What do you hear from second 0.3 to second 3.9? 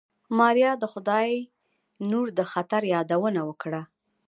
ماريا د خداينور د خطر يادونه وکړه.